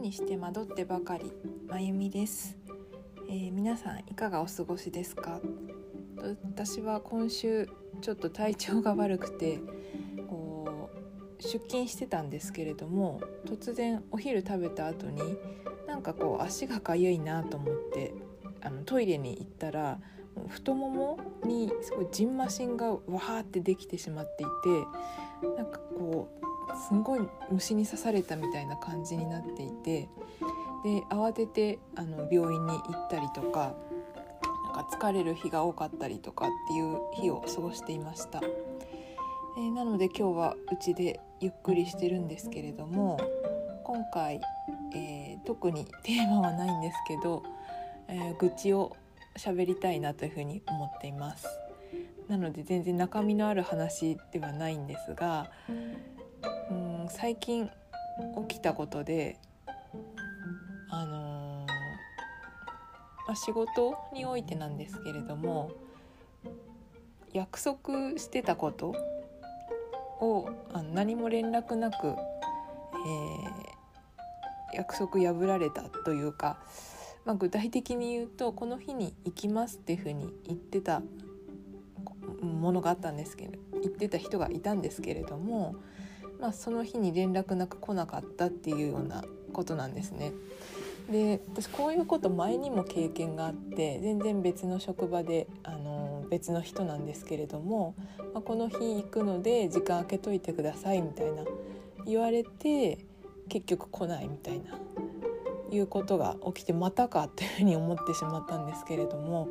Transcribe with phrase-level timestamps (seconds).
[0.00, 1.30] にして惑ってばかり
[1.68, 2.56] まゆみです、
[3.28, 5.40] えー、皆さんいかがお過ごしですか？
[6.42, 7.68] 私は今週
[8.00, 9.58] ちょっと体調が悪くて
[10.26, 10.88] こ
[11.38, 15.20] う出勤してたんですけれども突然お昼食べた後に
[15.86, 18.14] なんかこう足がかゆいなと思って
[18.62, 20.00] あのトイレに行ったら
[20.48, 24.46] 太ももにすごいじんましんがわーってできてしまってい
[25.44, 26.44] てなんかこう
[26.76, 27.20] すごい
[27.50, 30.08] 虫に刺されたみたいな感じになっていて
[30.84, 33.74] で慌ててあの病院に行ったりとか
[34.74, 38.40] なんか疲れる日が多かったりとかっていう日を過ごしていました、
[39.58, 43.18] えー、なので今日はうちでゆっくりしてるんですけれども
[43.84, 44.40] 今回、
[44.94, 47.42] えー、特にテーマはないんですけど、
[48.08, 48.96] えー、愚痴を
[49.36, 51.46] 喋りたいなというふうに思っています。
[52.28, 55.50] なので全然中身のある話ではないんですが
[57.10, 57.68] 最近
[58.48, 59.36] 起きたことで
[60.90, 61.68] あのー、
[63.26, 65.72] まあ、仕事においてなんですけれども
[67.32, 68.94] 約束してたこと
[70.20, 72.16] をあ何も連絡なく、えー、
[74.74, 76.58] 約束破られたというか、
[77.24, 81.02] まあ、具体的に言うとこの日に行きますっていうふうに言ってた
[82.40, 85.76] ものがあったんですけど言ってた人がいたんですけれども
[86.40, 90.32] まあ、その日に連絡なく来なかったっていうようなことなんですね。
[91.10, 97.96] で私こういうこと前にも経験があって全然別の職場であの別の人なんですけれども、
[98.32, 101.42] まあ、この日行くので時間空けといてくださいみたいな
[102.06, 103.04] 言われて
[103.48, 104.78] 結局来ないみたいな
[105.72, 109.48] いうことが起きてまたかっていうふうに思ってしまったんですけれども、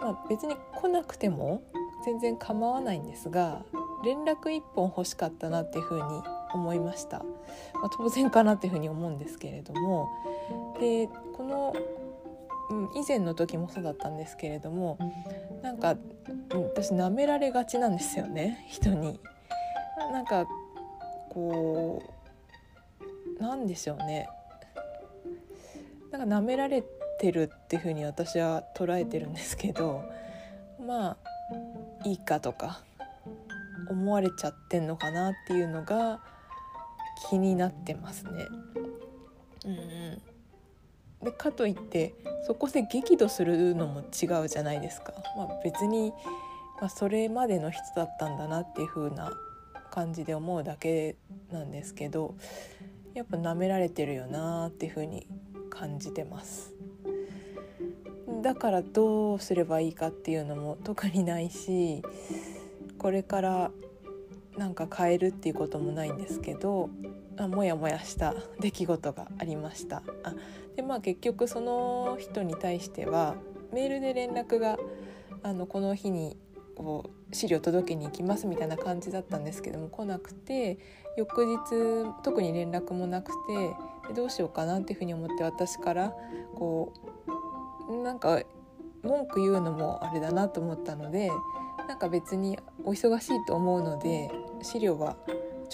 [0.00, 1.62] まあ、別に来なくても
[2.04, 3.62] 全然構わないんですが
[4.04, 6.22] 連絡1本欲しかったなっていうふうに
[6.54, 7.18] 思いました、
[7.74, 10.08] まあ、当然かなっていうふうに思うんですけれども。
[10.80, 11.74] でこの、
[12.70, 14.98] うん、以前の時もそうだったんですけれども
[15.62, 15.96] なんか、
[16.50, 19.20] うん、私舐められがちなんですよね 人に。
[20.12, 20.46] なんか
[21.30, 22.02] こ
[23.38, 24.28] うなんでしょうね。
[26.10, 26.82] なんか舐められ
[27.18, 30.02] てるっていうふうに私は捉えてるんですけど
[30.80, 31.16] まあ
[32.04, 32.80] いいかとか
[33.88, 36.20] 思われちゃってんのかなっていうのが
[37.28, 38.46] 気になってますね。
[39.64, 42.14] うん、でかといって
[42.46, 45.12] そこで激怒するのも違うじゃないですか。
[45.36, 46.12] まあ、別に、
[46.80, 49.32] まあ、それまでの人だったんだなっていう風な
[49.90, 51.16] 感じで思うだけ
[51.50, 52.34] なんですけど
[53.14, 55.26] やっぱ舐められてるよなっていう風に
[55.70, 56.72] 感じてます。
[58.42, 62.02] だからどうすればいいかっていうのも特にないし
[62.98, 63.70] これから
[64.56, 66.90] なんか変えるっていうこともないんですけど
[67.36, 70.02] あモヤモヤした出来事がありました。
[70.24, 70.34] あ
[70.76, 73.36] でまあ結局その人に対しては
[73.72, 74.78] メールで連絡が
[75.42, 76.36] あのこの日に
[76.74, 80.78] こう資料届けに行きますみたいな感じだったんですけども来なくて
[81.16, 81.58] 翌日
[82.22, 83.32] 特に連絡もなく
[84.06, 86.12] てどうしようかなっていうふうに思って私から
[86.54, 86.92] こ
[87.88, 88.40] うなんか
[89.02, 91.30] 文句言うのもあれだなと思ったので
[91.88, 94.30] なんか別にお忙しいと思うので
[94.62, 95.16] 資料は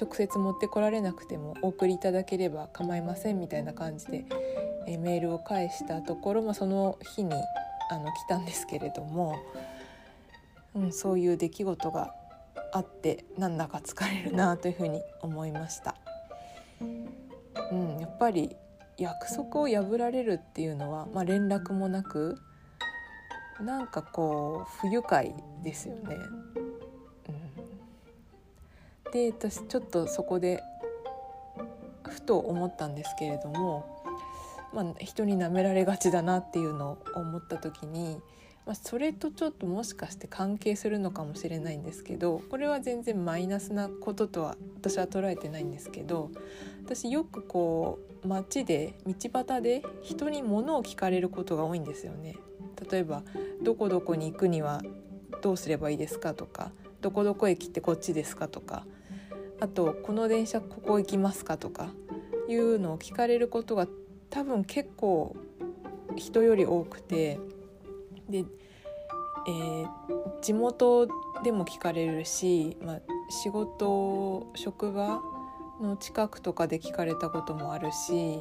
[0.00, 4.24] 直接持ってこられなくてもお送りいただければ構いませんみたいな感じで、
[4.88, 7.32] えメールを返したところ、まあ、その日に
[7.90, 9.36] あの来たんですけれども、
[10.74, 12.12] うん、そういう出来事が
[12.72, 15.94] あってなんだか疲れるなというふうに思いました。
[16.80, 18.56] うん、やっぱり
[18.98, 22.38] 約束を破られるっていうのは、まあ、連絡もなく
[23.60, 26.16] なんかこう不愉快ですよね。
[29.06, 30.62] うん、で私ちょっとそこで
[32.08, 34.02] ふと思ったんですけれども、
[34.72, 38.20] まあ、人に舐められがちだなっていうのを思った時に、
[38.66, 46.30] まあ、それとちょっともしかして関係するのかもしれないんですけどこれは全然マイナスなこととは私は捉えてないんですけど
[46.84, 52.36] 私よくこう街で道端で人に物を聞かれることが多いんですよね。
[52.90, 53.22] 例えば
[53.62, 54.82] どこどこに行くには
[55.42, 58.84] どうすればいいですかとかどこどこ駅ってこっちですかとか
[59.60, 61.88] あとこの電車ここ行きますかとか
[62.48, 63.86] いうのを聞かれることが
[64.30, 65.36] 多分結構
[66.16, 67.38] 人より多くて
[68.28, 68.44] で、
[69.48, 69.86] えー、
[70.40, 71.06] 地元
[71.42, 73.00] でも聞かれるし、まあ、
[73.30, 75.20] 仕事職場
[75.80, 78.38] の近くとかで聞かれたこともあるし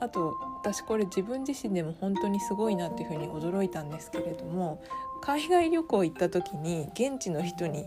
[0.00, 4.82] あと私これ自分自身でも本当にすごいなっていうふうに驚いたんですけれども
[5.20, 7.86] 海外旅行行った時に現地の人に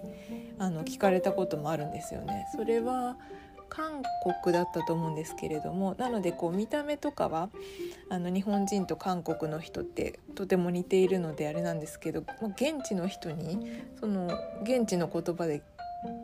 [0.60, 2.46] あの聞かれたこともあるんですよね。
[2.56, 3.18] それは
[3.76, 4.04] 韓
[4.42, 7.50] 国だったと思うんですけれどもなのでこう見た目とかは
[8.10, 12.24] あの日本人と韓国の人ってとても似ているのであれなんですけど、
[12.56, 14.32] 現地の人にその
[14.64, 15.64] 現地の言葉で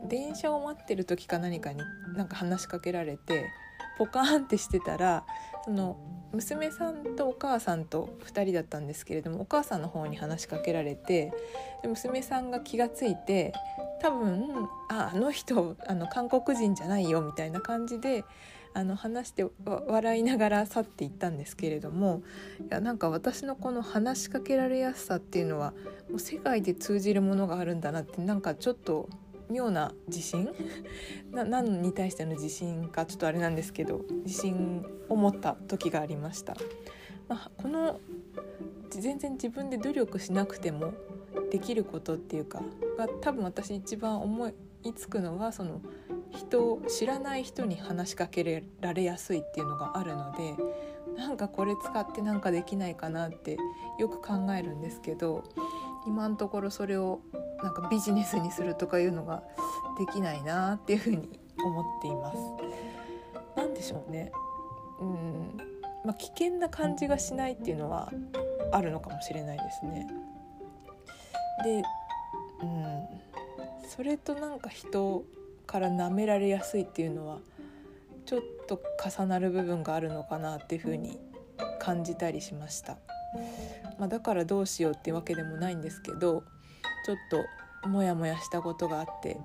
[0.08, 1.82] 電車を待ってる時か何かに
[2.16, 3.46] なんか話しかけられて
[3.98, 5.26] ポカーンってしてたら
[5.66, 5.98] その
[6.32, 11.34] 娘さんとお母さんと2人だったんですけれどもお母さんの方に話しかけられて
[11.84, 13.54] 娘さんが気が付いて
[14.02, 18.24] 多分ああの人あの韓国人じゃないよみたいな感じで
[18.74, 22.22] あの話して笑いながら去っていったんですけれども
[22.62, 25.74] いやなんか私のこの話しかけられやすさっていうのは
[26.10, 29.10] もう世界で通じるものがあるんだなってなんかちょっと
[29.50, 30.50] 妙な自信？
[31.32, 36.56] な何に対しての自信かちょっとあれなんですけど自信を持った時がありました。
[37.28, 38.00] まあ、この
[38.90, 40.94] 全然自分で努力しなくても
[41.52, 42.62] できることっていうか
[42.98, 44.48] が多分私一番思
[44.84, 45.82] いつくのはその
[46.32, 50.56] 人を知らない人に話しかけられやすいっていうのがあるので
[51.18, 53.58] なんかこれ使ってなんかできないかなって
[54.00, 55.44] よく考えるんですけど
[56.08, 57.22] 今のところそれを
[57.62, 59.44] なんかビジネスにするとかいうのが
[59.98, 62.38] できないなっていうふうに思っています。
[63.56, 64.32] 何でしょうね
[65.02, 65.58] うん
[66.06, 68.12] まあ、危険な感じがしないっていうのは
[68.72, 70.08] あるのかもしれないですね。
[71.64, 71.84] で、
[72.62, 73.08] うん、
[73.88, 75.24] それとなんか人
[75.66, 77.40] から舐められやすいっていうのは
[78.26, 81.20] ちょっと重なる部分があるのかなっていうふうに
[81.80, 82.98] 感じたりしました。
[83.98, 86.44] まあ、だからどうしようってわけでもないんですけど
[87.06, 89.40] ちょっとモヤモヤしたことがあって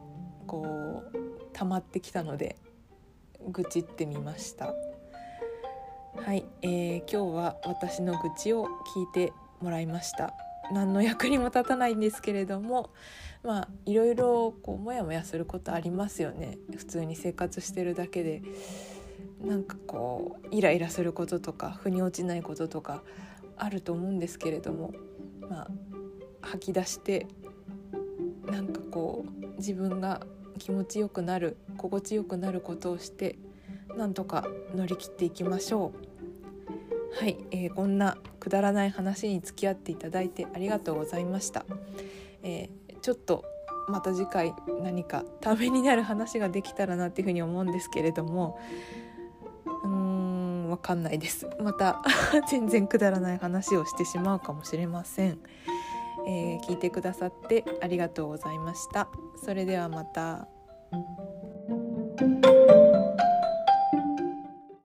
[0.47, 1.17] こう
[1.53, 2.57] 溜まってきたので
[3.49, 4.75] 愚痴ってみました
[6.17, 10.33] はい、えー、今日は私の愚痴を聞いてもらいました
[10.73, 12.91] 何の役にも立たないんですけれども
[13.43, 16.59] まあいろいろこうモヤモヤすることありますよね。
[16.77, 18.43] 普通に生活してるだけで。
[19.45, 23.03] なんかこうイライラすることとか腑に落ちないこととか
[23.57, 24.95] あると思うんですけれども
[25.41, 25.69] まあ
[26.41, 27.27] 吐き出して
[28.47, 30.23] なんかこう自分が
[30.59, 33.37] 気持ちよくなる心地よくなることをして
[33.97, 36.14] なんとか乗り切っていきましょう。
[37.19, 41.65] はい、えー、こんなくだらない話に付き合っていただいてありがとうございました、
[42.43, 43.45] えー、ちょっと
[43.89, 48.59] また次回何かためになる話ができたらなっていうふうに思うんですけれども
[49.85, 52.03] うーんわかんないですまた
[52.51, 55.39] 全然くだらない話をしてしまうかもしれません
[56.27, 59.09] えー、聞いてくださってありがとうございました。
[59.45, 60.49] それではまた。